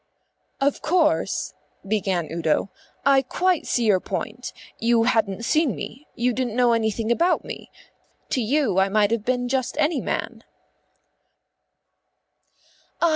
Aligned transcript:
"Of 0.59 0.81
course," 0.81 1.53
began 1.87 2.25
Udo, 2.31 2.71
"I 3.05 3.21
quite 3.21 3.67
see 3.67 3.85
your 3.85 3.99
point. 3.99 4.51
You 4.79 5.03
hadn't 5.03 5.43
seen 5.45 5.75
me; 5.75 6.07
you 6.15 6.33
didn't 6.33 6.55
know 6.55 6.73
anything 6.73 7.11
about 7.11 7.45
me; 7.45 7.69
to 8.31 8.41
you 8.41 8.79
I 8.79 8.89
might 8.89 9.11
have 9.11 9.23
been 9.23 9.47
just 9.47 9.77
any 9.77 10.01
man." 10.01 10.43